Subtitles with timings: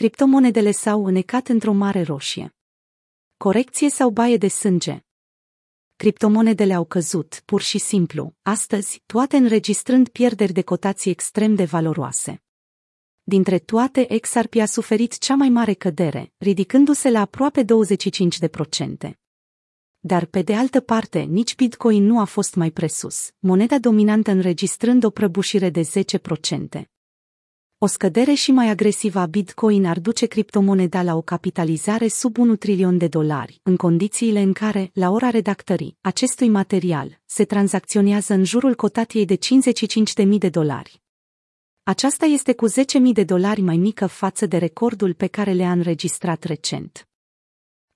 [0.00, 2.54] criptomonedele s-au înecat într-o mare roșie.
[3.36, 5.04] Corecție sau baie de sânge?
[5.96, 12.42] Criptomonedele au căzut, pur și simplu, astăzi, toate înregistrând pierderi de cotații extrem de valoroase.
[13.22, 19.12] Dintre toate, XRP a suferit cea mai mare cădere, ridicându-se la aproape 25%.
[19.98, 25.04] Dar pe de altă parte, nici Bitcoin nu a fost mai presus, moneda dominantă înregistrând
[25.04, 26.90] o prăbușire de 10%.
[27.82, 32.56] O scădere și mai agresivă a Bitcoin ar duce criptomoneda la o capitalizare sub 1
[32.56, 38.44] trilion de dolari, în condițiile în care, la ora redactării acestui material, se tranzacționează în
[38.44, 39.38] jurul cotatiei de
[40.22, 41.02] 55.000 de dolari.
[41.82, 42.74] Aceasta este cu 10.000
[43.12, 47.08] de dolari mai mică față de recordul pe care le-a înregistrat recent.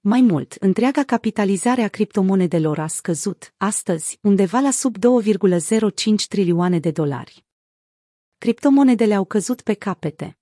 [0.00, 6.90] Mai mult, întreaga capitalizare a criptomonedelor a scăzut, astăzi, undeva la sub 2,05 trilioane de
[6.90, 7.43] dolari.
[8.44, 10.38] Criptomonedele au căzut pe capete.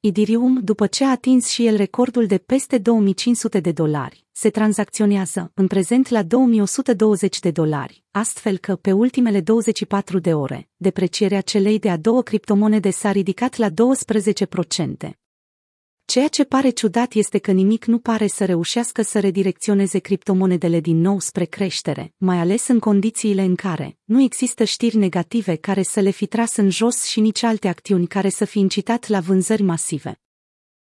[0.00, 5.50] Idirium, după ce a atins și el recordul de peste 2500 de dolari, se tranzacționează
[5.54, 11.78] în prezent la 2120 de dolari, astfel că pe ultimele 24 de ore, deprecierea celei
[11.78, 13.72] de-a două criptomonede s-a ridicat la 12%.
[16.12, 21.00] Ceea ce pare ciudat este că nimic nu pare să reușească să redirecționeze criptomonedele din
[21.00, 26.00] nou spre creștere, mai ales în condițiile în care nu există știri negative care să
[26.00, 29.62] le fi tras în jos și nici alte acțiuni care să fi incitat la vânzări
[29.62, 30.20] masive.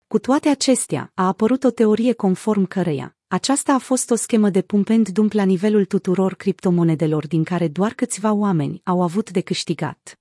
[0.07, 4.61] Cu toate acestea, a apărut o teorie conform căreia aceasta a fost o schemă de
[4.61, 10.19] pumpend dump la nivelul tuturor criptomonedelor din care doar câțiva oameni au avut de câștigat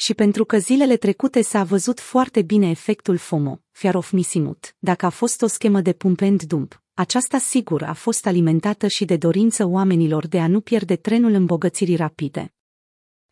[0.00, 4.74] și pentru că zilele trecute s-a văzut foarte bine efectul FOMO, fear of missing out,
[4.78, 9.04] dacă a fost o schemă de pump and dump, aceasta sigur a fost alimentată și
[9.04, 12.54] de dorință oamenilor de a nu pierde trenul îmbogățirii rapide.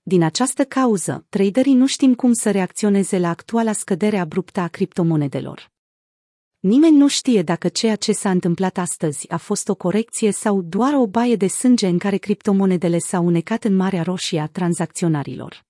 [0.02, 5.70] Din această cauză, traderii nu știm cum să reacționeze la actuala scădere abruptă a criptomonedelor.
[6.58, 10.94] Nimeni nu știe dacă ceea ce s-a întâmplat astăzi a fost o corecție sau doar
[10.94, 15.65] o baie de sânge în care criptomonedele s-au unecat în Marea Roșie a tranzacționarilor.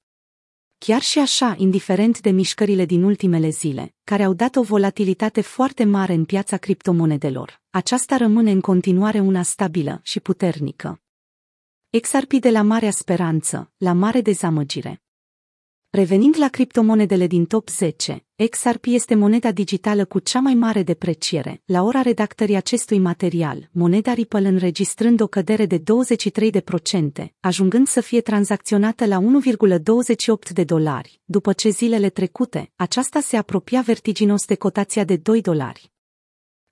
[0.79, 5.85] Chiar și așa, indiferent de mișcările din ultimele zile, care au dat o volatilitate foarte
[5.85, 11.01] mare în piața criptomonedelor, aceasta rămâne în continuare una stabilă și puternică.
[12.01, 15.06] XRP de la marea speranță, la mare dezamăgire.
[15.97, 21.63] Revenind la criptomonedele din top 10, XRP este moneda digitală cu cea mai mare depreciere.
[21.65, 25.83] La ora redactării acestui material, moneda Ripple înregistrând o cădere de 23%,
[27.41, 31.21] ajungând să fie tranzacționată la 1,28 de dolari.
[31.25, 35.93] După ce zilele trecute, aceasta se apropia vertiginos de cotația de 2 dolari.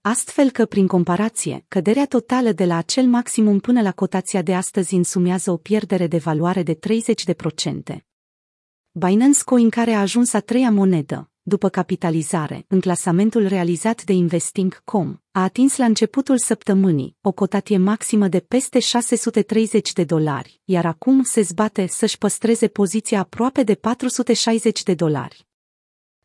[0.01, 4.95] Astfel că, prin comparație, căderea totală de la acel maximum până la cotația de astăzi
[4.95, 6.79] însumează o pierdere de valoare de
[7.95, 8.05] 30%.
[8.97, 15.16] Binance Coin care a ajuns a treia monedă, după capitalizare, în clasamentul realizat de Investing.com,
[15.31, 21.22] a atins la începutul săptămânii o cotatie maximă de peste 630 de dolari, iar acum
[21.22, 25.47] se zbate să-și păstreze poziția aproape de 460 de dolari.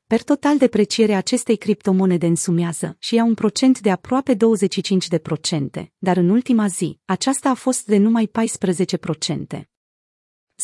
[0.07, 5.91] Per total deprecierea acestei criptomonede însumează și ia un procent de aproape 25 de procente,
[5.97, 9.69] dar în ultima zi, aceasta a fost de numai 14 procente.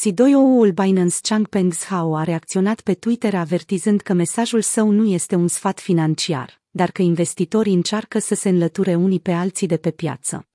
[0.01, 5.47] CEO-ul Binance Changpeng Zhao a reacționat pe Twitter avertizând că mesajul său nu este un
[5.47, 10.47] sfat financiar, dar că investitorii încearcă să se înlăture unii pe alții de pe piață.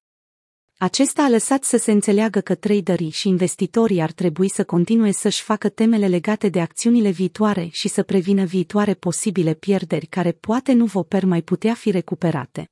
[0.79, 5.43] Acesta a lăsat să se înțeleagă că traderii și investitorii ar trebui să continue să-și
[5.43, 10.85] facă temele legate de acțiunile viitoare și să prevină viitoare posibile pierderi care poate nu
[10.85, 12.71] vor mai putea fi recuperate.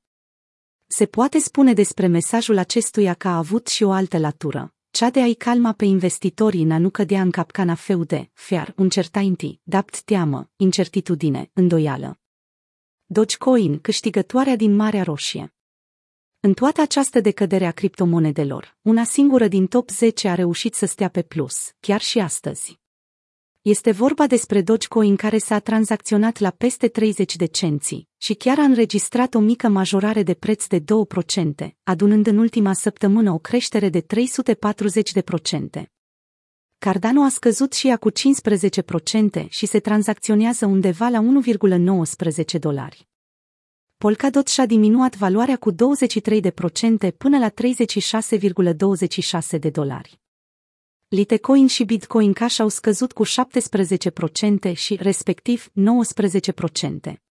[0.87, 5.21] Se poate spune despre mesajul acestuia că a avut și o altă latură, cea de
[5.21, 10.49] a-i calma pe investitorii în a nu cădea în capcana feude, fiar, uncertainty, dapt teamă,
[10.55, 12.19] incertitudine, îndoială.
[13.05, 15.53] Dogecoin, câștigătoarea din Marea Roșie.
[16.39, 21.09] În toată această decădere a criptomonedelor, una singură din top 10 a reușit să stea
[21.09, 22.79] pe plus, chiar și astăzi.
[23.61, 28.63] Este vorba despre Dogecoin care s-a tranzacționat la peste 30 de cenți și chiar a
[28.63, 30.83] înregistrat o mică majorare de preț de 2%,
[31.83, 34.05] adunând în ultima săptămână o creștere de 340%.
[36.77, 38.13] Cardano a scăzut și ea cu 15%
[39.49, 43.07] și se tranzacționează undeva la 1,19 dolari.
[43.97, 45.75] Polkadot și-a diminuat valoarea cu 23%
[47.17, 47.53] până la 36,26
[49.59, 50.19] de dolari.
[51.11, 55.71] Litecoin și Bitcoin Cash au scăzut cu 17% și, respectiv,
[57.11, 57.28] 19%.